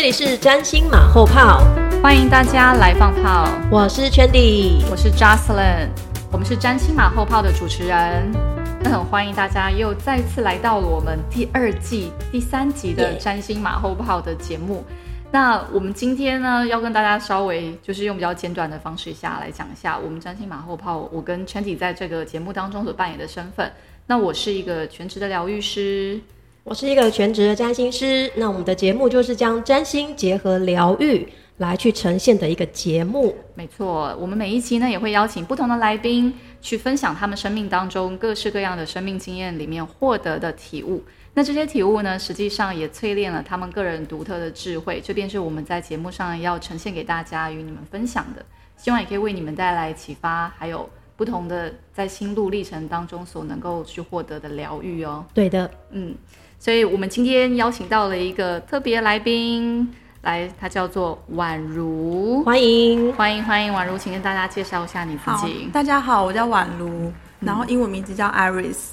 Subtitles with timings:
[0.00, 1.62] 这里是占星马后炮，
[2.02, 3.46] 欢迎大家来放炮。
[3.70, 5.90] 我是 Chandy，我是 Jocelyn，
[6.32, 8.32] 我们是占星马后炮的主持人。
[8.82, 14.82] 那很欢迎大家又再次来到了我们第二季第三集的占星马后炮的节目。
[15.30, 23.70] 那我们今天呢，要跟大家稍微就是用比较简短的方式下来讲一下我们占星马后炮，我跟 Chandy 在这个节目当中所扮演的身份。
[24.06, 26.18] 那我是一个全职的疗愈师，
[26.70, 28.30] 我是一个全职的占星师。
[28.36, 33.34] 那我们的节目就是将占星结合疗愈来去呈现的一个节目。
[33.56, 41.02] 没错，我们每一期呢也会邀请不同的来宾去分享他们生命当中各式各样的生命经验里面获得的体悟。
[41.34, 48.46] 那这些体悟呢，实际上也淬炼了他们个人独特的智慧，这便是我们在节目上要呈现给大家与你们分享的。
[48.76, 50.88] 希望也可以为你们带来启发，还有。
[51.16, 56.14] 不同的在心路历程当中所能够去获得的疗愈哦，对的，嗯，
[56.60, 65.70] 所以我们今天邀请到了一个特别来宾，来，他叫做宛如，欢迎，欢迎，欢迎，宛如，请跟大家介绍一下你自己。
[65.72, 68.90] 大家好，我叫宛如，然后英文名字叫 Iris，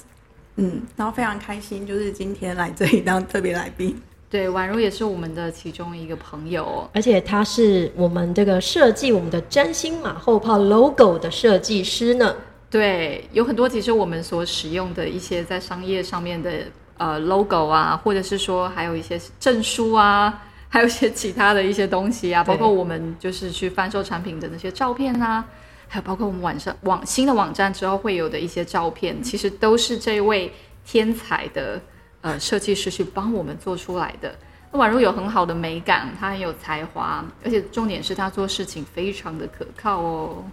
[0.56, 4.00] 嗯，然后非常开心，就是今天来这里当特别来宾。
[4.30, 12.34] 对，宛如也是我们的其中一个朋友，而且他是我们这个设计我们的占星马后炮 logo 的设计师呢。
[12.70, 16.50] 对，有很多其实我们所使用的一些在商业上面的
[16.98, 25.44] 呃 logo 啊，或者是说还有一些证书啊，还有一些其他的一些东西啊，包括我们就是去贩售产品的那些照片啊，
[25.88, 30.52] 还有包括我们晚上网新的网站之后会有的一些照片，其实都是这位
[30.84, 31.80] 天才的。
[32.20, 34.36] 呃，设计师去帮我们做出来的。
[34.72, 40.44] 那宛如有很好的美感，他很有才华，而且重点是他做事情非常的可靠哦。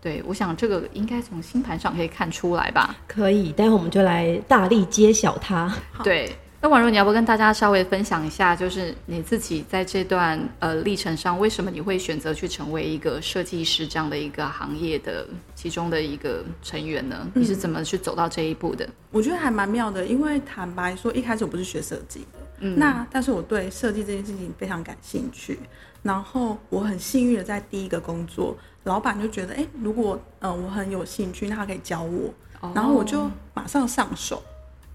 [0.00, 2.96] 对，我想这个应该从星盘上可以看出来吧？
[3.06, 5.72] 可以，待会我们就来大力揭晓它。
[6.02, 6.34] 对。
[6.62, 17.26] 那宛如，你要不跟大家稍微分享一下，就是你自己在这段呃历程上，为什么你会选择去成为一个设计师这样的一个行业的其中的一个成员呢？
[17.32, 18.86] 你是怎么去走到这一步的？
[19.10, 25.58] 我觉得还蛮妙的，因为坦白说，一开始我不是学设计的，嗯，那但是我对设计这件事情非常感兴趣，
[26.02, 28.54] 然后我很幸运的在第一个工作，
[28.90, 32.34] 老板就觉得，哎，如果呃我很有兴趣，那他可以教我，
[32.74, 34.42] 然后我就马上上手。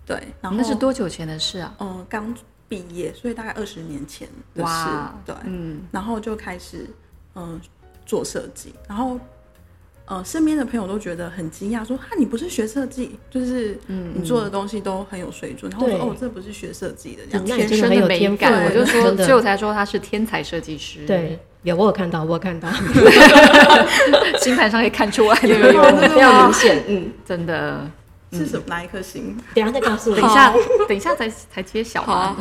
[0.06, 1.74] 对，然后那是多久前的事啊？
[1.80, 2.36] 嗯，刚
[2.68, 4.90] 毕业，所以大概二十年前的事。
[5.26, 6.90] 对，嗯，然后就开始
[7.36, 7.60] 嗯
[8.06, 9.18] 做设计，然后
[10.06, 21.06] 呃身边的朋友都觉得很惊讶，说：“哈，你不是学设计，就是嗯你做的东西都很有水准。”然后说：“哦，这不是学设计的，这样天生的美感。”我就说，所以我才说他是天才设计师。
[21.06, 22.70] 对，有我有看到，我有看到，
[24.40, 27.90] 星盘上可以看出来，有有有，非常明显，嗯，真的。
[28.32, 28.64] 是什么？
[28.68, 29.38] 哪一颗星？
[29.54, 30.16] 等下再告诉我。
[30.18, 30.54] 等一下，
[30.90, 32.36] 等一下才才 揭晓嘛。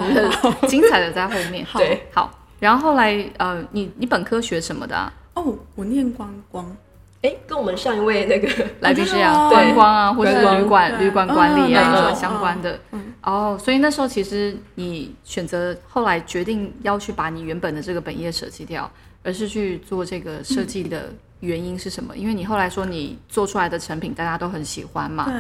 [0.67, 1.65] 精彩的在后面。
[1.75, 2.37] 对，好。
[2.59, 5.13] 然后后来，呃，你你本科学什么的？
[5.35, 6.77] 哦，我念观光。
[7.25, 8.49] 哎，跟我们上一位那个
[8.81, 12.79] 来宾是一样，观光啊，或者旅馆旅馆管理啊相关的。
[13.23, 18.91] 哦，所以那时候其实你选择后来决定要去把你原本的这个本业舍弃掉，
[19.23, 22.15] 而是去做这个设计的原因是什么？
[22.15, 25.33] 因为你后来说你做出来的成品大家都很喜欢嘛。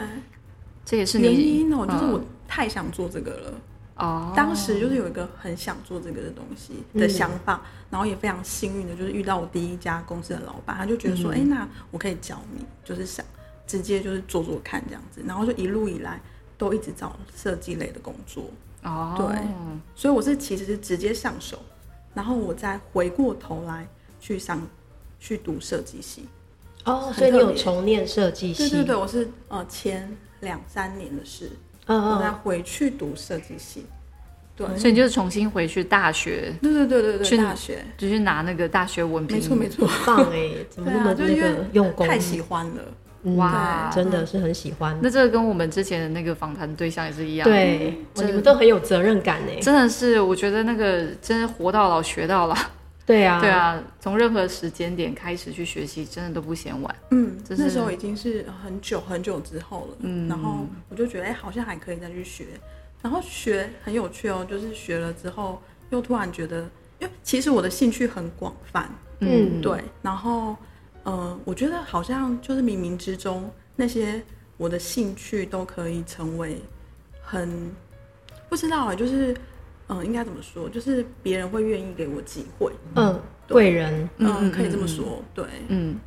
[0.87, 2.19] 这也是原因哦，就是我
[2.49, 3.53] 太想做这个了
[3.97, 4.33] 哦。
[4.37, 13.25] 当时就是有一个很想做这个的东西的想法，然后也非常幸运的，就是遇到我第一家公司的老板，他就觉得说，哎，那我可以教你，就是想
[13.67, 16.21] 直接就是做做看这样子，然后就一路以来
[16.57, 18.45] 都一直找设计类的工作
[18.83, 19.15] 哦。
[19.17, 19.39] 对，
[19.95, 21.59] 所以我是其实是直接上手，
[22.15, 23.87] 然后我再回过头来
[24.21, 24.61] 去上
[25.19, 26.29] 去读设计系
[26.85, 27.13] 哦。
[27.15, 28.69] 所以你有重念设计系？
[28.69, 30.17] 对对对，我是呃前。
[30.41, 31.51] 两三年的事，
[31.87, 33.85] 我再回去读设计系，
[34.57, 44.99] 对，所以你就是重新回去大学，对对对对对，去大学就是拿那个大学文凭，没错没错，棒哎， 怎么那么那个用功，太喜欢了，哇，真的是很喜欢。
[45.03, 52.57] 那这个跟我们之前的那个访谈对象也是一样，对，你们都很有责任感哎，真的是，我觉得那个真的活到老学到老。
[53.07, 56.97] 对啊，对啊，从任何时间点开始去学习，真的都不嫌晚。
[57.11, 59.97] 嗯，那时候已经是很久很久之后了。
[60.01, 62.47] 嗯，然后我就觉得，哎，好像还可以再去学。
[63.03, 65.61] 然后学很有趣哦，就是学了之后
[65.91, 66.63] 又突然觉得，
[66.99, 68.89] 因为其实我的兴趣很广泛，
[69.21, 70.57] 嗯，对，然后
[71.03, 74.23] 呃，我觉得好像就是冥冥之中那些
[74.57, 76.57] 我的兴趣都可以成为
[77.21, 77.71] 很
[78.49, 79.37] 不知道啊，就是
[79.89, 85.99] 嗯，应该怎么说，就是别人会愿意给我机会，嗯，贵人，嗯，可以这么说，对，嗯。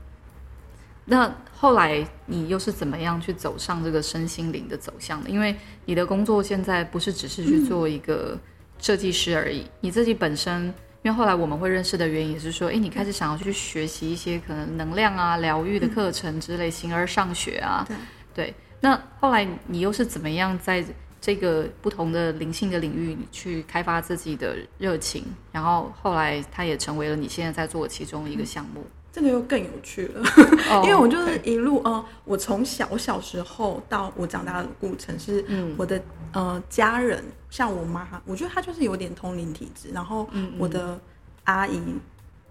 [1.09, 5.29] 那后来你又是怎么样去走上这个身心灵的走向的？
[5.29, 8.37] 因为你的工作现在不是只是去做一个
[8.77, 10.65] 设计师而已，你自己本身，
[11.03, 17.87] 因为后来我们会认识的原因也是说，哎，你开始想要去学习一些可能能量啊、疗愈的课程之类，形而上学啊，
[18.33, 18.53] 对。
[18.81, 20.83] 那后来你又是怎么样在
[21.27, 25.25] 这个不同的灵性的领域去开发自己的热情？
[25.51, 28.81] 然后后来它也成为了你现在在做其中一个项目。
[29.11, 30.23] 这个又更有趣了，
[30.85, 35.43] 因为我就是一路呃，我从小小时候到我长大的过程是，
[35.75, 36.01] 我的
[36.31, 40.97] 呃家人，像我妈，我觉得她就是有点通灵体质，然后我的
[41.43, 41.81] 阿姨，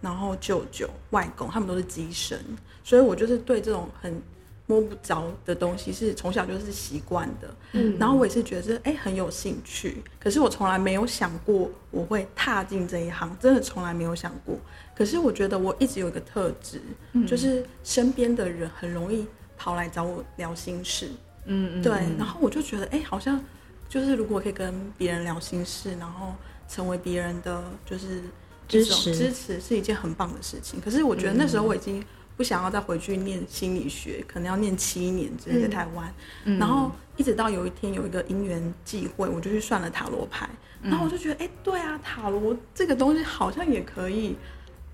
[0.02, 2.38] 然后舅舅、外公，他们都是机神，
[2.84, 4.22] 所以我就是对这种很。
[4.68, 14.58] 摸不着的东西是从小就是习惯的，嗯，然后我也是觉得哎很有兴趣，可是我从来没有想过我会踏进这一行，真的从来没有想过。
[14.96, 16.80] 可是我觉得我一直有一个特质，
[17.28, 19.24] 就是身边的人很容易
[19.56, 21.10] 跑来找我聊心事，
[21.44, 23.40] 嗯嗯，对，然后我就觉得哎好像
[23.88, 26.34] 就是如果可以跟别人聊心事，然后
[26.68, 28.20] 成为别人的就是
[28.66, 30.80] 支持支持是一件很棒的事情。
[30.80, 32.04] 可是我觉得那时候我已经。
[32.36, 36.12] 不想要再回去念心理学，可能要念七年，直接在台湾。
[36.58, 40.48] 然后一直到有一天有一个因缘际会，我就去算了塔罗牌。
[40.82, 44.36] 然后我就觉得，哎，对啊，塔罗这个东西好像也可以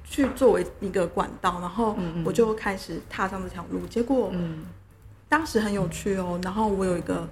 [0.04, 1.58] 去作为一个管道。
[1.60, 3.80] 然后我就开始踏上这条路。
[3.90, 4.32] 结果
[5.28, 6.38] 当时很有趣哦。
[6.44, 7.28] 然后我有一个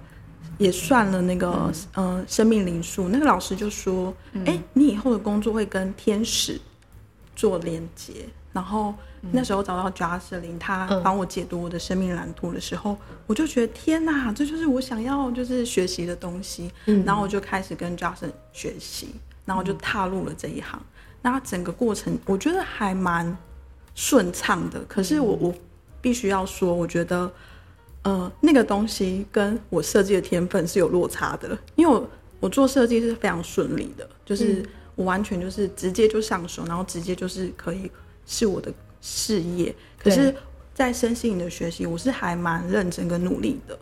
[0.57, 4.13] 也算了那个嗯生命灵数，那个老师就说，
[4.45, 6.59] 哎，你以后的工作会跟天使
[7.33, 8.27] 做连接。
[8.53, 8.93] 然后
[9.31, 16.69] 那时候找到 j a s l i n 他帮我解读我的生命蓝图的时候，我就觉得天哪，这就是我想要就是学习的东西。
[17.05, 19.15] 然后我就开始跟 j a s l i n 学习，
[19.45, 20.77] 然后就踏入了这一行。
[21.21, 23.37] 那整个过程我觉得还蛮
[23.95, 24.81] 顺畅的。
[24.87, 25.53] 可是我我
[26.01, 27.31] 必须要说，我觉得
[28.01, 32.09] 呃那个东西跟我设计的天分是有落差的，因为我
[32.41, 37.89] 我做设计是非常顺利的，就是我完全就是直接就上手，然后直接就是可以。
[38.31, 40.33] 是我的事业，可是，
[40.73, 43.77] 在身心灵的学习，我是还蛮认真跟努力的。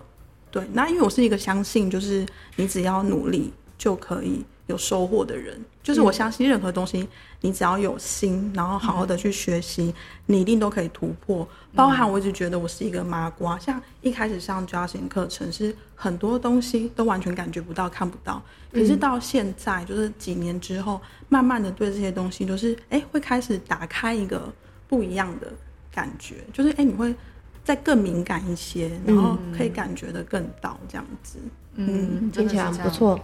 [0.50, 2.25] 对，那因为我是一个相信，就是
[2.56, 5.63] 你只要努力就可以有收获的人。
[5.90, 7.10] 就是我相信任何东西，
[7.42, 9.92] 你只要有心，然后好好的去学习，
[10.28, 11.48] 你一定都可以突破。
[11.74, 18.40] 包含我一直觉得我是一个麻瓜，像一开始上抓心课程，是很多东西都完全感觉不到、看不到。
[18.72, 24.54] 可是到现在，就是几年之后，慢慢的对这些东西都是，哎，会开始打开一个
[24.88, 25.52] 不一样的
[25.92, 26.36] 感觉。
[26.54, 27.16] 就是，哎，你会
[27.64, 31.40] 再更敏感一些，然后可以感觉的更到这样子。
[31.74, 33.20] 嗯，听起来不错。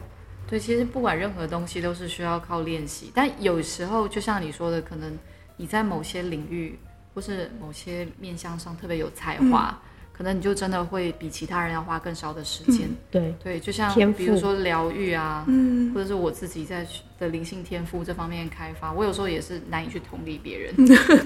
[0.47, 5.17] 对，其实不管任何东西都是需要靠练习，但有时候就像你说的，可能
[5.57, 6.77] 你在某些领域
[7.13, 9.75] 或是某些面向上特别有才华，
[10.15, 12.87] 可能你就真的会比其他人要花更少的时间。
[13.11, 15.45] 对对，就像比如说疗愈啊，
[15.93, 16.87] 或者是我自己在
[17.19, 20.73] 的灵性天赋这方面开发，我有时候也是难以去同理别人。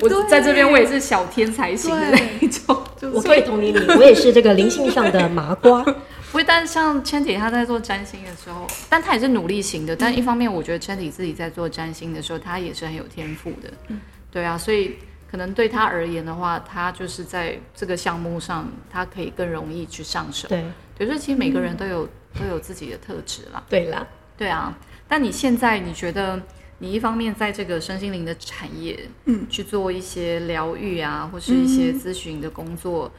[0.02, 5.84] 我 在这边我也是小天才型的那一种， 我可以同理你，我也是这个灵性上的麻瓜。
[6.32, 9.96] 不会，但像千体他在做占星的时候，但他也是努力型的。
[9.96, 13.74] 但一方面，我觉得千体自己在做占星的时候，他也是很有天赋的。
[13.88, 14.00] 嗯，
[14.32, 14.96] 对啊，所以
[15.30, 20.48] 可能对他而言的话，他就是在这个项目上，他可以更容易去上手。
[20.48, 20.62] 对，
[20.98, 22.08] 所以说其实每个人都有
[22.40, 23.64] 都有自己的特质啦。
[23.70, 24.08] 对啦，
[24.38, 24.78] 对啊。
[25.08, 26.42] 但你现在你觉得，
[26.80, 33.12] 你一方面在这个身心灵的产业，嗯，去做一些疗愈啊，或是一些咨询的工作。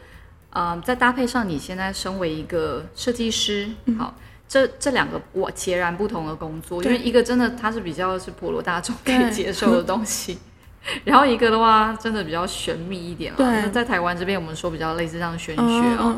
[0.53, 4.13] 嗯，再搭配上你现在身为一个设计师，好，
[4.49, 10.39] 这这两个我截然不同的工作，因为一个真的它是比较是普罗大众可以接受的东西，
[11.05, 13.69] 然后一个的话真的比较玄秘一点了。
[13.71, 15.63] 在台湾这边我们说比较类似这样玄学
[15.99, 16.17] 哦，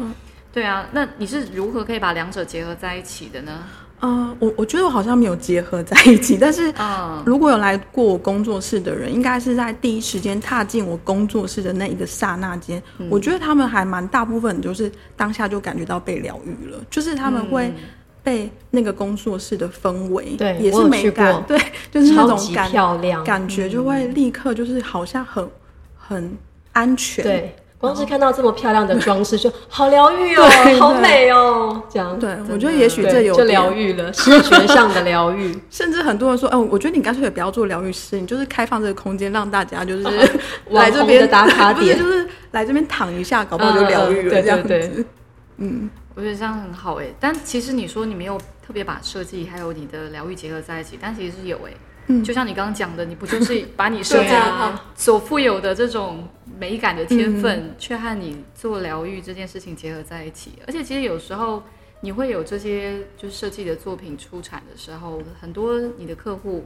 [0.52, 3.64] 对啊，那你是如何可以把两者结合在一起的呢？
[4.04, 6.74] 嗯，我我觉得我好像没有结合在一起，但是
[7.24, 17.72] 如果有来过我工作室的人，应该是在第一时间踏进我工作室的那一个刹那间，我觉得他们还蛮大部分就是当下就感觉到被疗愈了，就是他们会
[18.22, 21.58] 被那个工作室的氛围，对，也是美感，对，
[21.90, 25.48] 就是那种漂亮感觉，就会立刻就是好像很
[25.96, 26.36] 很
[26.72, 27.56] 安全，对。
[27.78, 30.48] 光是看到这么漂亮的装饰，就好疗愈哦，
[30.78, 32.16] 好美哦，这样。
[32.16, 35.52] 对，我觉得也许这有就疗愈了，视觉上的疗愈。
[35.68, 40.04] 甚至很多人说，哦，我觉得你干脆也不要做疗愈师，你就是开放这个空间，让大家就是
[40.70, 45.04] 来这边打卡点，就是来这边躺一下，搞不好就疗愈了这样子。
[45.56, 47.06] 嗯，我觉得这样很好哎。
[47.18, 51.72] 但其实你说你没有特别把设计还有你的疗愈结合在一起，但其实是有哎。
[52.08, 54.30] 嗯，就像你刚刚讲的，你不就是把你设计
[54.96, 56.28] 所富有的这种
[56.58, 60.52] 美感的天分，却和你做疗愈这件事情结合在一起？
[60.66, 61.62] 而且其实有时候
[62.00, 66.64] 你会有这些就是设计的作品出产的时候，很多你的客户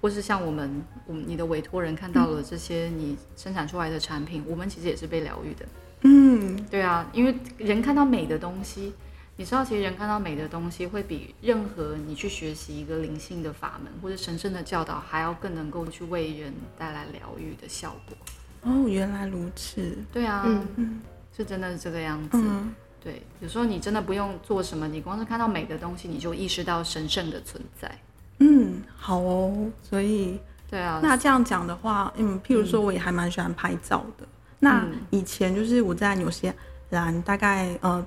[0.00, 5.66] 或是像我们，我们你的委托人看到了这些你生产出来的产品，我们其实也是被疗愈的。
[6.02, 8.92] 嗯，对啊，因为人看到美的东西。
[9.40, 18.16] 你知道，其实人看到美的东西，会比任何你去学习一个灵性的法门或者神圣的教导，还要更能够去为人带来疗愈的效果。
[18.62, 19.96] 哦，原来如此。
[20.12, 20.42] 对啊，
[20.74, 21.00] 嗯，
[21.36, 22.42] 是真的是这个样子。
[23.00, 27.88] 对，有时候你真的不用做什么，你光是看到美的东西，你就意识到神圣的存在。
[28.40, 29.70] 嗯，好哦。
[29.80, 30.98] 所以，对啊。
[31.00, 34.26] 那这样讲的话，嗯，譬如说，我也还蛮喜欢拍照的。
[34.58, 36.52] 那以前就是我在纽西
[36.90, 38.04] 兰，大概呃。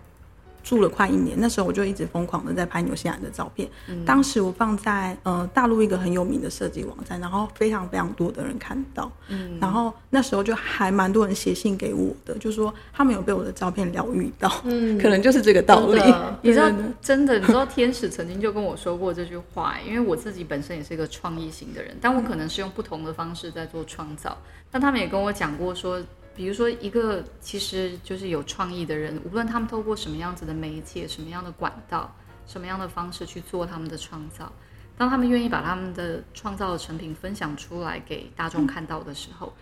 [0.63, 3.67] 住了快一年，那时候我就一直疯狂的在拍纽西兰的照片。
[4.05, 9.11] 当时我放在呃大陆一个很有名的设计网站，然后非常非常多的人看到。
[9.29, 14.53] 嗯，然后那时候就还蛮多人写信给我的，就说他们有被我的照片疗愈到。
[14.65, 15.99] 嗯，可能就是这个道理。
[16.43, 24.37] 你知道，真的，你知道天使曾经就跟我说过这句话，因为我自己本身也是一个创意型的人，但我可能是用不同的方式在做创造。
[24.69, 25.99] 但他们也跟我讲过说。
[26.33, 32.15] 比如说，一个其实就是有创意的人，无论他们透过什么样子的媒介、什么样的管道、
[32.47, 34.51] 什么样的方式去做他们的创造，
[34.97, 39.53] 当他们愿意把他们的创造的成品分享出来给大众看到的时候，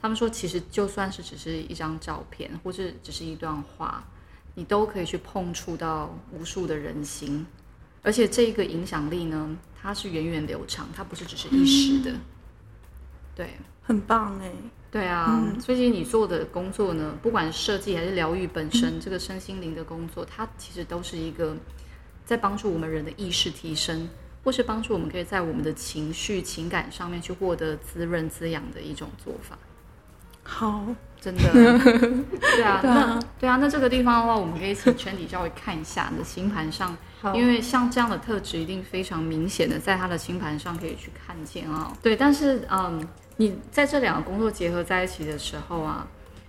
[0.00, 4.02] 他们说，其实就算是只是一张照片，或是只是一段话，
[4.54, 7.46] 你都可以去碰触到无数的人心，
[8.02, 12.16] 而且这个影响力呢，它是源远流长，它不是只是一时的。
[13.34, 14.50] 对，很棒哎。
[14.94, 21.56] 对啊，所以你做的工作呢，不管设计还是疗愈本身，这个身心灵的工作，它其实都是一个
[22.24, 24.08] 在帮助我们人的意识提升，
[24.44, 29.58] 或是帮助我们可以在我们的情绪、情感上面去获得滋润、滋养的一种做法。
[30.44, 30.86] 好，
[31.20, 31.42] 真的，
[32.38, 36.96] 对啊，那对啊，那这个地方的话，我们可以请圈底稍微看一下你的星盘上，
[37.34, 41.92] 因为像这样的特质一定非常明显的在他的星盘上可以去看见啊。
[42.00, 43.04] 对，但是嗯。
[43.36, 46.06] 你在这两个工作结合在一起的时候啊，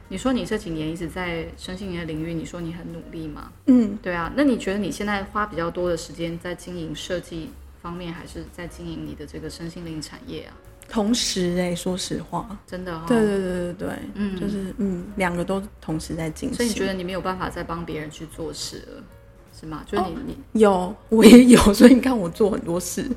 [0.07, 3.51] 你说你这几年一直在身心灵的领域，你说你很努力吗？
[3.65, 4.31] 嗯，对啊。
[4.35, 7.49] 那你觉得你现在花比较多的时间在经营设计
[7.81, 10.53] 方面，还是在经营你的这个身心灵产业啊？
[10.87, 16.55] 同时哎，说实话，真的，对对对对对，嗯，就是嗯，两个都同时在进行。
[16.55, 19.03] 所以你觉得你没有办法再帮别人去做事了，
[19.59, 19.83] 是吗？
[19.87, 23.09] 就是你你有，我也有，所以你看我做很多事。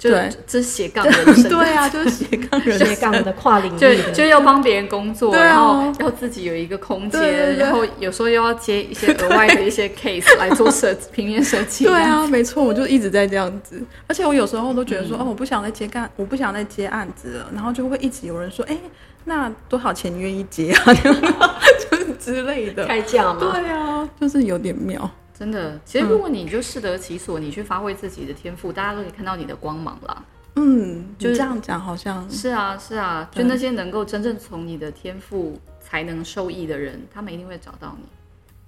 [0.00, 1.48] 对，这是斜杠人生。
[1.50, 11.84] 对啊，就是斜杠人斜杠的跨领域，就就要帮别人工作，然后要自己有一个空间，然后有时候又要接一些 额外的一些 case 来做设 平面设计。
[11.84, 13.82] 对啊，没错，我就一直在这样子。
[14.06, 17.50] 而且我有时候都觉得说，哦，我不想再接干，我不想再接案子了。
[17.54, 18.76] 然后就会一直有人说，哎，
[19.24, 20.94] 那多少钱愿意接啊？
[20.94, 23.38] 就是之类的开价吗？
[23.52, 25.10] 对啊，就是有点妙。
[25.40, 30.22] 真的，其实如果你就适得其所，你去发挥自己的天赋，大家都可以看到你的光芒啦。
[30.56, 38.04] 嗯，就这样讲，好像是啊，是啊，就那些能够真正从你的天赋才能受益的人，他们一定会找到你，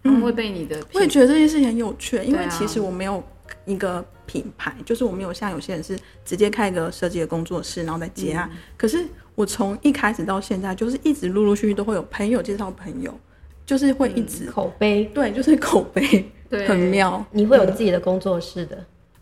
[0.03, 0.83] 他们会被你的。
[0.95, 3.23] 我也觉得这件事情很有趣，因为其实我没有
[3.67, 8.51] 一个品牌，就是我没有像有些人是直接开一个设计的工作室，然后再接案。
[8.79, 13.15] 可是我从一开始到现在，就是一直陆陆续续都会有朋友介绍朋友，
[13.65, 16.31] 就是会一直口碑，对，就是口碑。
[16.51, 18.77] 对很妙，你会有自己的工作室的，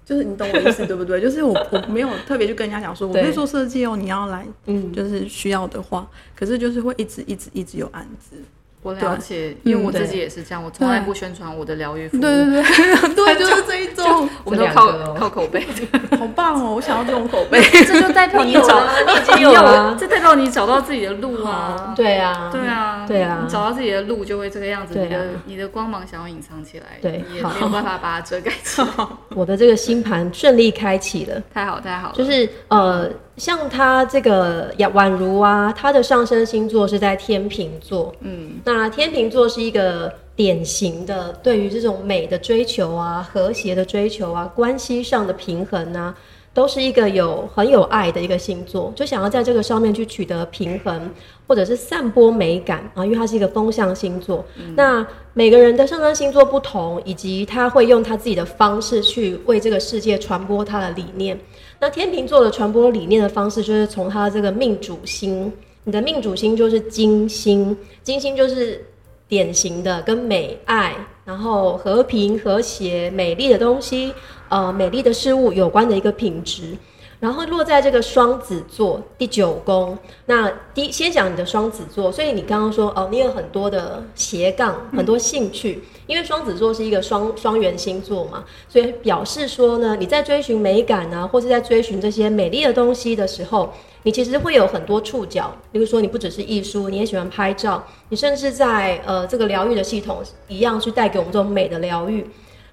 [0.04, 1.20] 就是你懂我意思 对不对？
[1.20, 8.34] 就是我我没有特别去跟人家讲说我会做设计哦，你要来，嗯，就是需要的话，可是就是会一直一直一直有案子。
[8.82, 12.20] 我了解，因为我自己也是这样，我从来不宣传我的疗愈服务。
[12.20, 15.66] 对对对， 对，就是这一种，我们都靠靠口碑，
[16.18, 16.74] 好棒哦！
[16.74, 21.92] 我想要这种口碑，这就代表你找，你已经有了，这代表你找到自己的路啊！
[21.94, 24.98] 对啊，对啊，对啊，找到自己的路就会这个样子。
[24.98, 28.88] 你的你的光芒想要隐藏起来，对，也没有办法把它遮盖起来。
[29.36, 33.10] 我的这个星盘顺利开启了，太好太好，就是呃。
[33.40, 38.14] 像他这个呀宛如啊，他的上升星座是在天秤座。
[38.20, 46.14] 嗯，那天秤座是一个典型的对于这种美的追求啊、和谐的追求啊、关系上的平衡啊，
[46.52, 51.10] 都是一个有很有爱的一个星座，就想要在这个上面去取得平衡，
[51.46, 54.44] 或者是散播美感啊，因为它是一个风象星座。
[54.76, 61.40] 那每个人的上升星座不同，以及他会用他自己的方式去为这个世界传播他的理念。
[61.80, 65.50] 那天秤座的传播理念的方式，就是从他这个命主星，
[65.84, 68.84] 你的命主星就是金星，金星就是
[69.26, 70.94] 典型的跟美爱。
[71.24, 74.12] 然后和平、和谐、美丽的东西，
[74.48, 76.76] 呃，美丽的事物有关的一个品质。
[77.20, 79.96] 然后落在这个双子座第九宫。
[80.26, 85.84] 那第先讲你的双子座，所以你刚刚说哦，你有很多的斜杠，很多兴趣。
[86.06, 93.72] 因为双子座是一个双双元星座嘛，所以表示说呢，你在追寻美感啊，或是在追寻这些美丽的东西的时候。
[94.02, 102.26] 你其实会有很多触角，比如说你不只是艺术，你也喜欢拍照，你甚至在呃这个疗愈的系统一样去带给我们这种美的疗愈。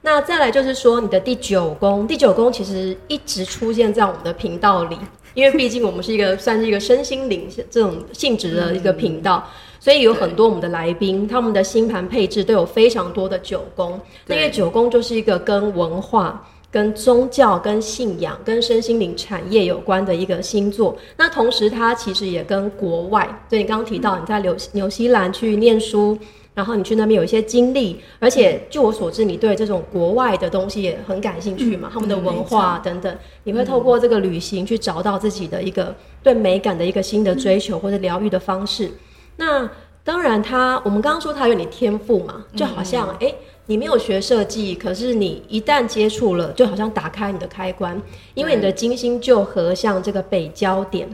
[0.07, 4.97] 那再来就是说你的第九宫，第九宫其实一直出现在我们的频道里，
[5.33, 9.45] 因为毕竟我们是一个算是一个身心灵这种性质的一个频道，
[9.81, 16.41] 所以有很多我们的来宾，他们的星盘配置都有非常多的九宫，那个九宫就是一个跟文化。
[16.69, 26.15] 跟宗教、跟信仰、跟身心灵产业有关的一个星座，那同时它其实也跟国外，所以你刚刚提到你在纽纽西兰去念书，
[26.57, 38.89] 然后你去那边有一些经历，而且据我所知，你对这种国外的东西也很感兴趣嘛，他们的文化等等，你会透过这个旅行去找到自己的一个对美感的一个新的追求或者疗愈的方式。
[39.35, 39.69] 那
[40.03, 43.31] 当然，他我们刚刚说他有你天赋嘛，就好像哎。
[43.69, 48.01] 你没有学设计，可是你一旦接触了，就好像打开你的开关，
[48.33, 51.05] 因为你的金星就合向这个北焦点，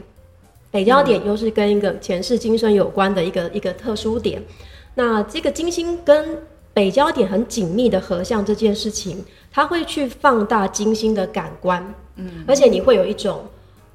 [0.70, 4.40] 北焦点又是跟一个前世今生有关的一个一个特殊点。
[4.94, 6.38] 那这个金星跟
[6.72, 13.44] 北焦点很紧密的合相这件事情，它会去放大金星的感官，嗯，而且你会有一种，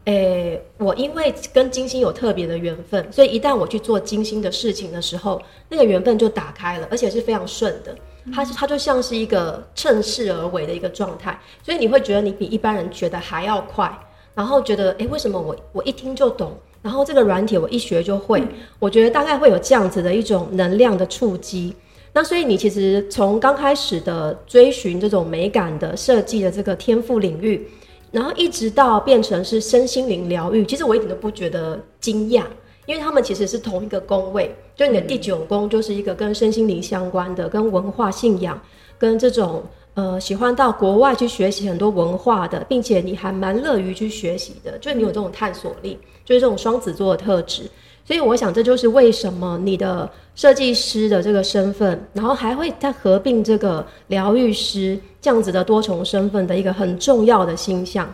[0.05, 7.95] 诶，我因为跟金星有特别的缘分，所以一旦我去做金星的事情的时候，那个缘分就打开了，而且是非常顺的。
[8.33, 13.91] 它是它就像是一个趁势而为的一个状态，所以你会觉得你比一般人觉得还要快，
[14.35, 18.43] 然后觉得诶，为什么我我一听就懂，然后这个软体我一学就会，
[18.79, 21.75] 我觉得大概会有这样子的一种能量的触击。
[22.13, 27.67] 那所以你其实从刚开始的追寻这种美感的设计的这个天赋领域，
[28.11, 32.43] 然后一直到变成是身心灵疗愈，其实我一点都不觉得惊讶。
[32.85, 38.59] 因为他们其实是同一个宫位，就你的第九宫就是一个跟身心灵相关的，跟文化信仰，
[38.97, 39.61] 跟这种
[39.93, 47.69] 呃喜欢到国外去学习很多文化的，并且你还蛮乐于去学习的，就是你有这种探索力，就是这种双子座的特质。
[48.05, 58.11] 所以我想这就是为什么你的设计师的这个身份，然后还会再合并这个疗愈师这样子的多重身份的一个很重要的星象。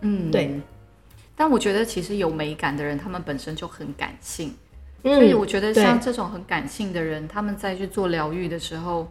[0.00, 0.58] 嗯，对。
[1.36, 4.54] 但我觉得，其实有美感的人，他们本身就很感性，
[5.02, 9.06] 所以我觉得像这种很感性的人，他们在去做疗愈的时候，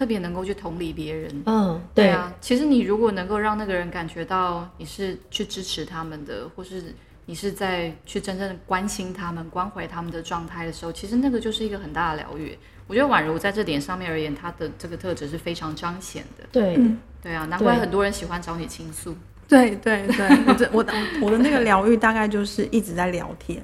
[0.00, 1.42] 特别能够去同理别人。
[1.44, 2.32] 嗯，对啊。
[2.40, 6.94] 其实你如果能够让那个人感觉到你是去支持他们的，或是
[7.26, 12.56] 你是在去真正关心他们、关怀他们的状态的时候，其实那个就是一个很大的疗愈。
[12.86, 16.44] 我觉得宛如在这点上面而言，他的这个特质是非常彰显的。
[16.50, 16.80] 对，
[17.22, 19.14] 对啊，难怪很多人喜欢找你倾诉。
[19.46, 23.62] 对对对，我的我的我的那个 疗愈大概就是一直在聊天，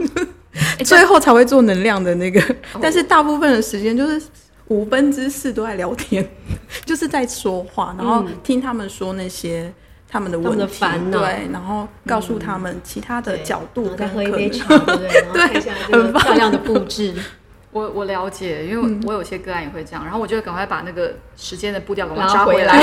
[0.82, 2.42] 最后才会做能量的那个。
[2.80, 4.26] 但是大部分的时间就是
[4.68, 6.26] 五分之四都在聊天，
[6.84, 9.72] 就是在说话，然后听他们说那些
[10.08, 15.08] 他们的问题，对，然后告诉他们其他的角度，再喝一杯茶，对不对？
[15.20, 17.14] 然后看一下这个漂亮的布置。
[17.70, 22.82] 我我了解，因为我有些个案也会这样，然后我就赶快把那个时间的步调给我抓回来。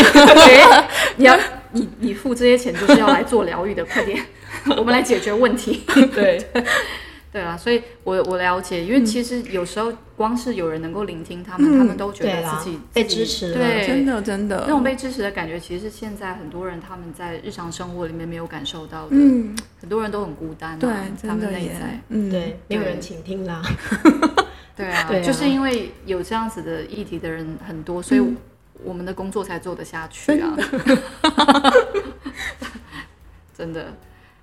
[1.18, 1.38] 你要
[1.72, 4.24] 你你付这些钱就是要来做疗愈的，快点，
[4.78, 5.84] 我们来解决问题。
[6.14, 6.48] 对。
[7.32, 13.58] 对啊，所以我我了解，因为其实有时候光是有人能够聆听他们，他们都觉得自己被支持了。
[13.58, 19.10] 对，真的真的，那种被支持的感觉，其实是现在很多人他们在日常生活里面没有感受到的。
[19.12, 20.90] 嗯，很多人都很孤单，对，
[21.22, 23.62] 他们内在，嗯，对，没有人倾听啦。
[24.76, 28.22] 对啊，就是因为有这样子的议题的人很多，所以
[28.84, 30.54] 我们的工作才做得下去啊。
[33.58, 33.94] 真的。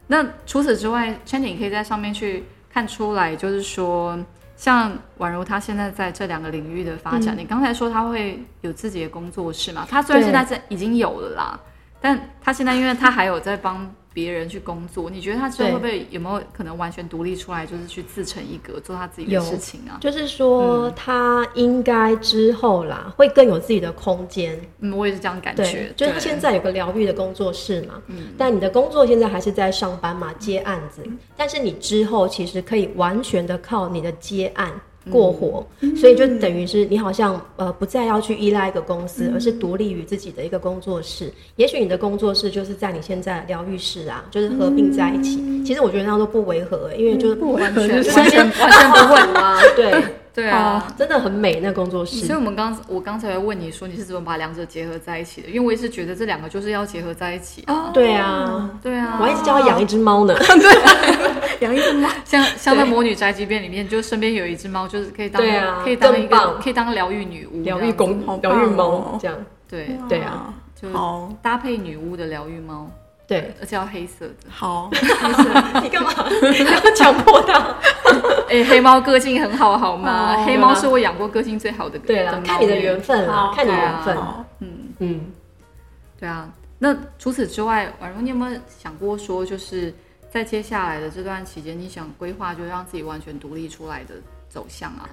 [0.06, 4.18] 那除此之外，Channing 你可以在上面去看出来，就是说，
[4.62, 9.84] 像宛如他现在在这两个领域的发展，你刚才说他会有自己的工作室嘛？
[9.90, 11.58] 他虽然现在在已经有了啦，
[12.00, 19.98] 但他现在因为他还有在帮别人去工作，你觉得他之后会不会有没有可能完全独立出来，就是去自成一格做他自己的事情啊？
[20.00, 24.60] 就是说他应该之后啦，会更有自己的空间。
[24.80, 25.92] 嗯，我也是这样感觉。
[25.96, 31.02] 就是他现在有个疗愈的工作室嘛，嗯，但你的工作现在还是在上班嘛，接案子。
[31.36, 34.72] 但是你之后其实可以完全的靠你的接案。
[35.10, 41.32] 过活，所以就等于是你好像呃不再要去依赖一个公司，而是独立于自己的一个工作室。
[41.56, 45.64] 也许你的工作室就是在你现在疗愈室啊，就是合并在一起。
[45.64, 49.92] 其实我觉得那样都不违和，因为就是不完全完全完全不会啊， 对。
[50.34, 52.24] 对啊，真的很美那工作室。
[52.26, 55.48] 所以，我们刚我刚才问你说你是怎么把两者结合在一起的？
[55.48, 57.90] 因为我也是觉得这两个就是要结合在一起啊。
[57.92, 60.34] 对啊，对啊，我还一直叫他养一只猫呢。
[60.40, 65.42] 对， 养一只猫，像像在《魔女宅急便》里面，就身边有一只猫，就是可以当
[65.84, 69.36] 可以当一个可以当疗愈女巫、疗愈公、疗愈猫这样。
[69.68, 70.88] 对对啊，就
[71.42, 72.90] 搭配女巫的疗愈猫。
[73.32, 74.34] 对，而且要黑色的。
[74.50, 74.90] 好，
[75.82, 76.12] 你干嘛？
[76.28, 77.74] 你要强迫他？
[78.50, 80.44] 哎，黑猫个性很好，好吗？
[80.44, 81.98] 黑猫是我养过个性最好的。
[82.00, 84.16] 对了，看你的缘分啦，看你缘分。
[84.58, 84.68] 嗯
[84.98, 85.32] 嗯，
[86.20, 86.50] 对啊。
[86.78, 89.94] 那除此之外，婉容，你有没有想过说，就是
[90.30, 94.14] 在接下来的这段期间，你想规划，就让自己完全独立出来的
[94.48, 95.08] 走向啊？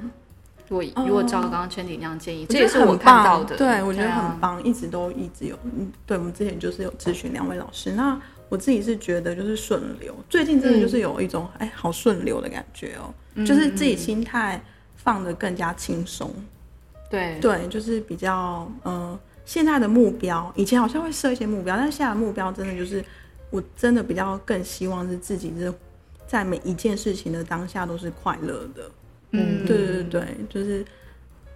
[0.69, 3.57] 如果如果照刚刚 Chandy 那样建议，这也是我看到的。
[3.57, 5.57] 对，我觉得很棒，一直都一直有。
[5.63, 7.91] 嗯，对，我们之前就是有咨询两位老师。
[7.91, 8.17] 那
[8.49, 13.11] 我自己是觉得就是顺流，最近真的就是有一种哎，好顺流的感觉哦，
[13.43, 14.63] 就是自己心态
[14.95, 16.31] 放的更加轻松。
[17.09, 23.03] 对对，就是比较嗯，现在的目标，以前好像会设一些目标，但是现在的目标真的就是，
[23.49, 25.73] 我真的比较更希望是自己是
[26.27, 28.83] 在每一件事情的当下都是快乐的。
[29.31, 30.83] 嗯，对对对就是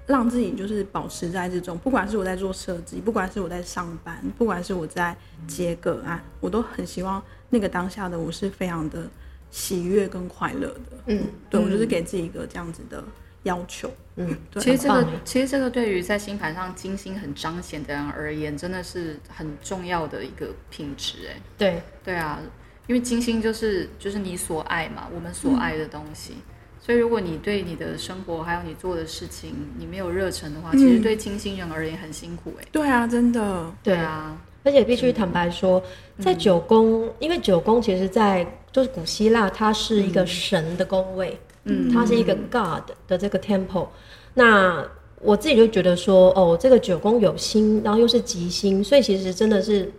[0.05, 5.15] 让自己就是保持在这种，不管是我在做设计，不管是我在上班，不管是我在
[5.47, 9.09] 接个案，我都很希望那个当下的我是非常的
[9.49, 10.97] 喜悦跟快乐的。
[11.07, 13.03] 嗯，对我就是给自己一个这样子的
[13.43, 13.89] 要求。
[14.17, 21.29] 嗯，其实这个其实这个对于在星盘上金星很彰显的人而言，真的是很重要的一个品质。
[21.29, 22.39] 哎，对对啊，
[22.88, 26.36] 因为金星就是就是你所爱嘛，我们所爱的东西。
[26.85, 32.65] 所以，如果你对你的生活还有你做的事情，你没有热忱的话，其实对金星人而言很辛苦哎。
[32.73, 33.73] 对啊，真的。
[33.81, 35.81] 对啊，而且必须坦白说，
[36.19, 43.87] 在九宫，因为九宫其实，在就是古希腊，它是一个神的宫位，嗯，它是一个 God 的这个 temple。
[44.33, 44.85] 那
[45.21, 49.89] 我自己就觉得说，哦，这个九宫有星，然后又是吉星，所以其实真的是。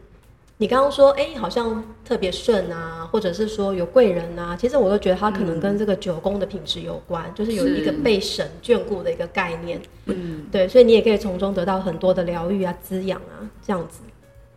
[0.56, 9.80] 你刚刚说，哎，好像特别顺啊，或者是说有贵人啊，其实我都觉得他可能跟这个九宫的品质有关，就是有一个被神眷顾的一个概念。
[10.06, 14.00] 嗯，对，所以你也可以从中得到很多的疗愈啊、滋养啊，这样子。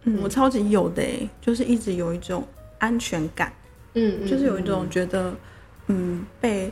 [0.03, 1.03] 嗯，我超级有的，
[1.41, 3.51] 就是一直有一种安全感。
[3.95, 5.33] 嗯，就是有一种觉得，
[5.87, 6.71] 嗯，被。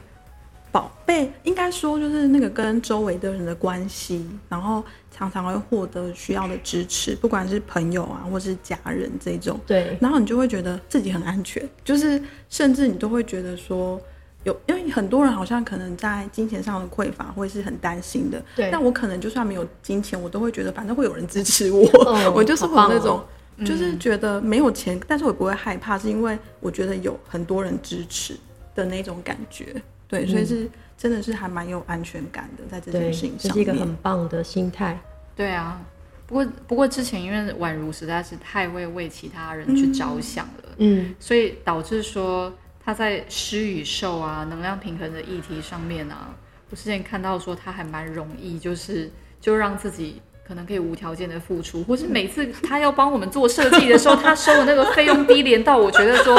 [0.75, 9.57] 宝贝，应该说就是那个跟周围的人的关系，然后常常会获得需要的支持，不管是朋友啊，或是家人这种。
[9.65, 13.97] 对，然后你就会觉得自己很安全，就是甚至你都会觉得说，
[14.43, 18.43] 有因为很多人好像可能在金钱上的匮乏会是很担心的。
[18.53, 21.89] 对，但我可能就算没有金钱，我都会觉得反正会有人支持我。
[22.35, 23.23] 我就是我那种，
[23.65, 28.35] 就是觉得没有钱，但是我不会害怕，是因为我觉得有很多人支持
[28.75, 29.81] 的那种感觉。
[30.19, 34.99] 对，所以是真的是还蛮有安全感的，在这件事情上这是一个很棒的心态。
[35.35, 35.81] 对啊，
[36.25, 46.35] 不过不过之前因为宛如实在是太会为其他人去着想了，嗯，所以导致说他在施与受啊、能量平衡的议题上面啊，
[46.69, 50.21] 我之前看到说他还蛮容易，就是就让自己。
[50.47, 56.35] 可能可以无条件的付出，或是每次他要帮我们做设计的时候，他收的那个费用低廉到我觉得说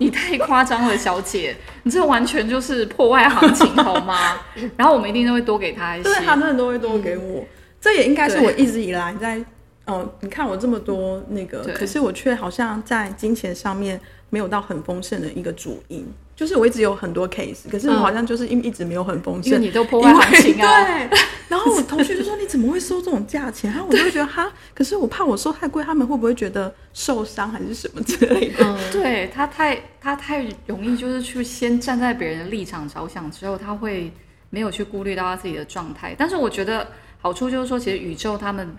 [0.00, 4.40] 你太夸张了，小姐，你这完全就是破坏行情好吗？
[4.76, 7.44] 然后我们一定都会多给他一些，对他真的都会多给我，
[7.80, 9.38] 这也应该是我一直以来在
[9.84, 16.06] 哦，你看我这么多那个，可是我却好像在金钱上面没有到很丰盛的一个主因。
[16.34, 20.84] 就是我一直有很多 case，可是我好像就是因为一直没有很丰盛，你都破坏行情啊。
[20.88, 28.76] 对，然后我同学就说：“你怎么会收这种价钱？”然后我就觉得哈，可是我怕我收太贵，他们会不会觉得受伤还是什么之类的？
[28.90, 34.10] 对他太他太容易就是去先站在别人的立场着想，之后他会
[34.48, 36.14] 没有去顾虑到他自己的状态。
[36.16, 36.88] 但是我觉得
[37.18, 38.74] 好处就是说，其实宇宙他们。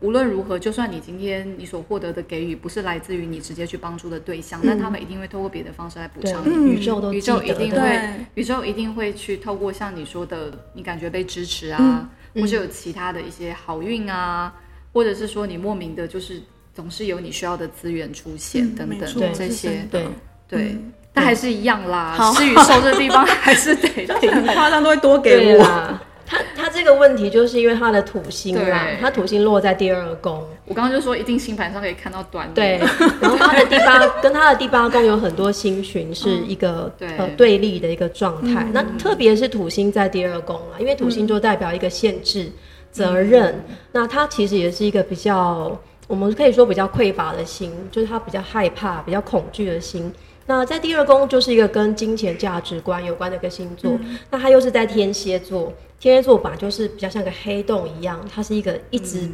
[0.00, 6.72] 无论如何，就算你今天你所获得的给予不是来自于你直接去帮助的对象，但他们一定会透过别的方式来补偿你。
[6.72, 14.54] 宇宙都宇宙一定会，宇宙一定会去透过像你说的，你感觉被支持啊，或者有其他的一些好运啊，
[14.92, 16.40] 或者是说你莫名的就是
[16.72, 20.06] 总是有你需要的资源出现等等这些，对
[20.48, 20.76] 对，
[21.12, 22.32] 但还是一样啦。
[22.34, 23.88] 施与受这地方还是得
[24.32, 26.00] 很夸张，都会多给 我。
[26.30, 30.46] 他他这个问题就是因为他的土星啦，他土星落在第二宫。
[30.64, 32.78] 我刚刚就说，一定星盘上可以看到短对，
[33.20, 36.88] 然后他的第八 跟他的第八宫有很多星群是一个
[37.18, 38.64] 呃对立的一个状态。
[38.72, 42.48] 那特别是土星在第二宫啊，因为土星就代表一个限制
[42.92, 43.64] 责任。
[43.90, 50.12] 那他其实也是一个比较，我们可以说比较匮乏的心，就是他比较害怕、比较恐惧的心。
[50.46, 53.98] 那在第二宫就是一个跟金钱价值观有关的一个星座。
[54.30, 55.72] 那他又是在天蝎座。
[56.00, 59.28] 天蝎座吧，就是比较像个黑洞一样，它是一个一直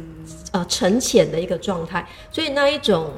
[0.51, 3.09] 呃沉潜的一个状态，所以那一种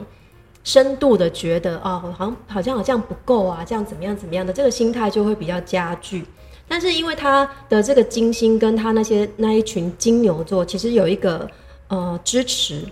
[0.63, 6.23] 深度的觉得哦，好像好像好像不够啊，这样怎么样怎么样的这个心态就会比较加剧。
[6.67, 11.49] 但是因为他的这个金星跟他那些那一群金牛座其实有一个
[11.87, 12.83] 呃支持，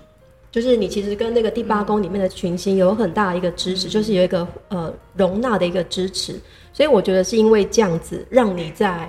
[0.52, 6.41] 就是你其实跟那个第八宫里面的群星有很大的一个支持，就是有一个呃容纳的一个支持，
[6.74, 9.08] 所以我觉得是因为这样子让你在。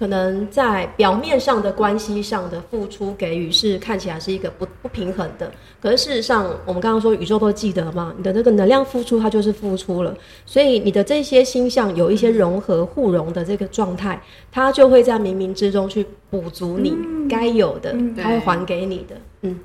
[0.00, 14.18] 可能在表面上的关系上的付出给予是看起来是一个不不平衡的，可是事实上，我们刚刚说宇宙都记得嘛，你的那个能量付出它就是付出了，所以你的这些星象有一些融合互融的这个状态，
[14.50, 16.96] 它就会在冥冥之中去补足你
[17.28, 19.16] 该有的，它会还给你的。
[19.42, 19.60] 嗯，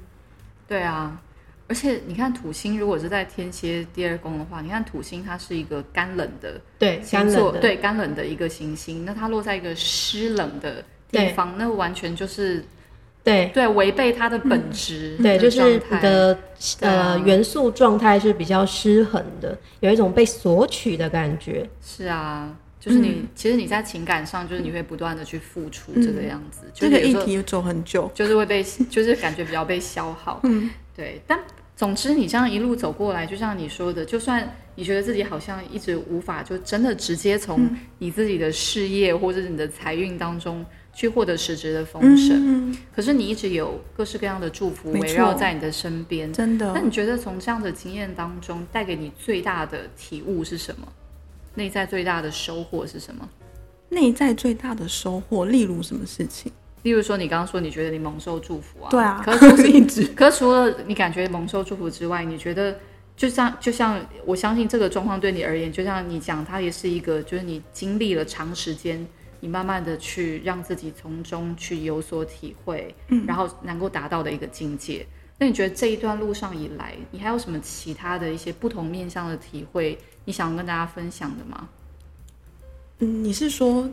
[0.67, 1.17] 对啊。
[1.67, 12.63] 而且你看土星，如果是在天蝎第二宫的话，你看土星它是一个干冷的对星座，对干冷的一个行星，那它落在一个湿冷的地方，那完全就是
[13.23, 13.49] 对。
[13.51, 16.37] 对违背它的本质，对，就是你的
[16.81, 21.67] 呃元素状态是比较失衡的，有一种被索取的感觉。
[21.81, 31.39] 是啊，就是你其实你在情感上，就是你会不断的去付出这个样子，这个议题走很久，就是会被就是感觉比较被消耗，嗯，对，但。
[31.75, 46.31] 总之，你这样一路走过来，就像你说的，就算你觉得自己好像一直无法就真的直接从你自己的事业或者你的财运当中去获得实质的丰盛，可是你一直有各式各样的祝福围绕在你的身边。
[46.31, 46.71] 真的？
[46.73, 50.87] 那你觉得从这样的经验当中带给你最大的体悟是什么？
[51.53, 53.29] 内在最大的收获是什么？
[53.89, 56.49] 内在最大的收获，例如什么事情？
[56.85, 58.91] 例如说，你刚刚说你觉得你蒙受祝福啊？
[58.91, 59.19] 对啊。
[59.25, 62.77] 可是 一直，可是除了你感觉蒙受祝福之外，你觉得
[63.17, 69.03] 就像就像我相信这个状况对你而言，就像你讲，它也是一个就是你经历了长时间，
[69.39, 75.03] 你慢慢的去让自己从中去有所体会，嗯，然后能够达到的一个境界。
[75.39, 81.67] 那你觉得这一段路上以来，你还有什么其他的一些不同面向的体会，你想跟大家分享的吗？
[82.99, 83.89] 嗯，你是说？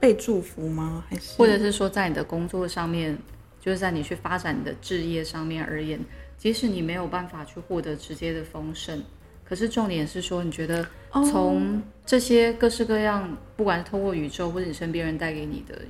[0.00, 1.04] 被祝福吗？
[1.08, 3.18] 还是或者是说，在你的工作上面，
[3.60, 5.98] 就是在你去发展你的置业上面而言，
[6.36, 9.02] 即使你没有办法去获得直接的丰盛，
[9.44, 10.86] 可是重点是说，你觉得
[11.30, 15.80] 从这些各式各样，不管是通过宇宙或者你身边人带给你的，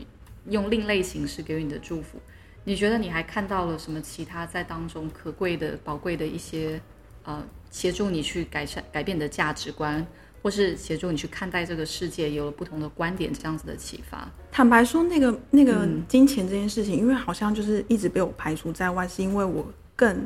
[0.48, 2.18] 用另类形式给予你的祝福，
[2.64, 6.80] 你觉得你还看到了什么其他在当中可贵的、宝贵的一些
[7.24, 10.06] 呃，协助你去改善、改变你的价值观？
[10.42, 14.28] 或是协助你去看待这个世界，有了不同的观点，这样子的启发。
[14.52, 20.24] 坦白说，那个那个金钱这件事情，因为好像就是一直被我排除在外，是因为我更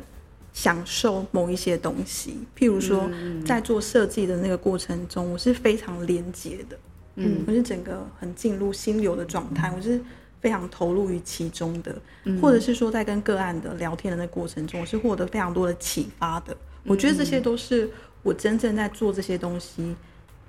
[0.52, 2.36] 享受某一些东西。
[2.56, 3.10] 譬如说，
[3.44, 6.78] 在做设计的那个过程中，我是非常连接的，
[7.16, 10.00] 嗯，我是整个很进入心流的状态，我是
[10.40, 11.96] 非常投入于其中的。
[12.40, 16.56] 或者是说，在跟个案的聊天的那过程中，我是获得非常多的启发的。
[16.84, 17.90] 我觉得这些都是。
[18.22, 19.96] 我真正在做这些东西，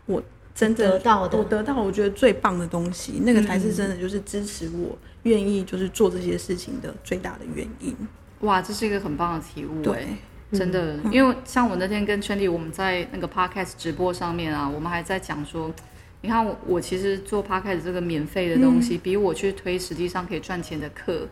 [0.06, 0.22] 我
[0.54, 7.96] 真正得到的，我得到我觉得最棒的东西，那个才是真的，就是支持我愿意就是做这些事情的最大的原因。
[8.42, 10.06] 哇，这是一个很棒的体悟，对，
[10.52, 15.74] 真的，因为像我那天跟圈里我们在那个 podcast 直播上面啊，我们还在讲说，
[16.22, 21.28] 你看我我其实做 podcast 这个免费的东西，比我去推实际上可以赚钱的课，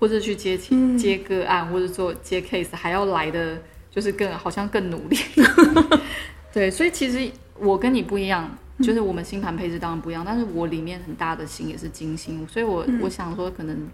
[0.00, 0.58] 或者去接
[0.98, 3.58] 接个案，或者做接 case 还要来的。
[3.94, 5.16] 就是更好像更努力，
[6.52, 7.30] 对，所以其实
[7.60, 13.88] 我跟你不一样，就是我们星盘配置当然不一样，但是我里面很大的星也是金星，所以我我想说，可能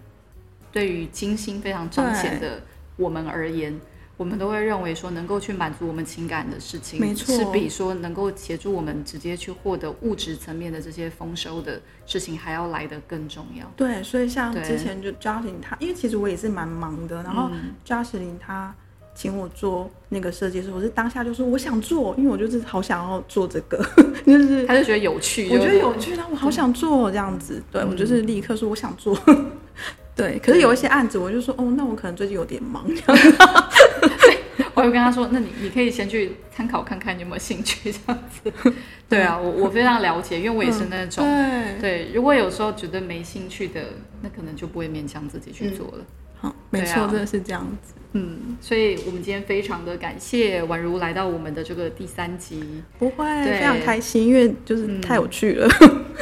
[0.71, 2.63] 对于金星非常彰显的
[2.95, 3.79] 我们而言，
[4.17, 13.71] 我们都会认为说，能够去满足我们情感的事情，没错，是比说能够协助我们直接去获得物质层面的这些丰收的事情还要来的更重要。
[13.77, 17.51] 对，所以像之前就 Justin 他，因为其实我也是蛮忙的，然后
[17.85, 18.73] Justin 他。
[19.13, 23.77] 请我做那个设计师，我是当下就说我想做，因为我就是好想要做这个，
[24.25, 29.17] 就是 他就觉得有趣，我觉得有趣，我好想做这样子，对我就是立刻说我想做，
[30.15, 32.85] 对，可是有一些案子，我就说哦，那我可能最近有点忙，
[34.73, 38.51] 我就跟他说，那你你可以先去参考看看，你有没有兴趣这样子。
[39.09, 41.23] 对啊，我我非常了解，因为我也是那种
[41.79, 43.81] 对，如果有时候觉得没兴趣的，
[44.21, 46.05] 那可能就不会勉强自己去做了。
[46.41, 47.93] 好，没错，真的是这样子。
[48.13, 55.69] 嗯，所以我们今天非常的感谢宛如来到我们的这个第三集，不会，非常开心，因为就是太有趣了。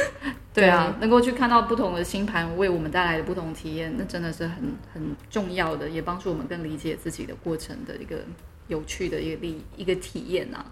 [0.52, 4.56] 对啊，能够去看到不同的星盘为我们带来的不同体验，那真的是很
[4.92, 8.16] 很重要的，也帮助我们更理解自己的过程的一个
[8.68, 10.64] 有趣的一个历一个体验呐。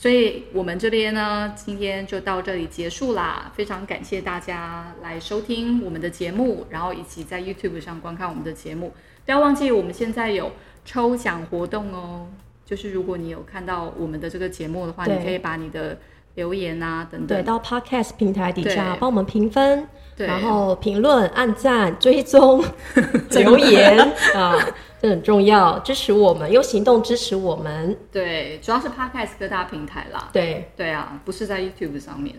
[0.00, 3.50] 所以我们这边呢，今天就到这里结束啦。
[3.56, 8.92] 非常感谢大家来收听我们的节目，然后以及在 YouTube 上观看我们的节目。
[9.24, 10.52] 不要忘记，我们现在有
[10.84, 12.28] 抽奖活动哦。
[12.64, 15.98] 就是如果你有看到我们的这个节目的话，你可以把你的
[16.36, 22.64] 留言啊等等，对，到 Podcast 平台底下帮我们评分，然后评论、按赞、追踪、
[23.34, 23.98] 留言
[24.36, 24.54] 啊。
[25.00, 27.96] 这很重要，支持我们，用行动支持我们。
[28.10, 30.28] 对，主要是 Podcast 各大平台啦。
[30.32, 32.34] 对，对啊，不是在 YouTube 上面。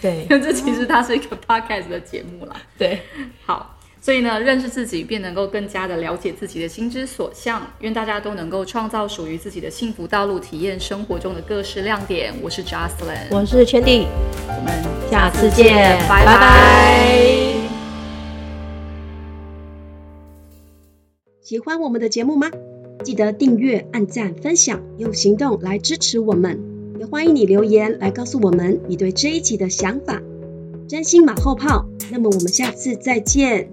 [0.00, 2.54] 对， 因为这其实它是一个 Podcast 的节目啦。
[2.78, 3.02] 对，
[3.44, 7.60] 好，所以呢，认识自己便能够更加的了解自己的心之所向。
[7.80, 12.32] 愿大家都能够创造属于自己的幸福道路，体验生活中的各式亮点。
[12.40, 14.06] 我是 Jocelyn，我是 Chandy，
[14.46, 17.73] 我们下次见，拜拜。
[21.44, 22.50] 喜欢我们的节目吗？
[23.04, 26.58] 记得订阅、按赞、分享，用行动来支持我们。
[26.98, 30.22] 也欢迎你留言来告诉我们你对这一集的想法。
[30.88, 33.68] 真心马后炮，那么我们下次再见。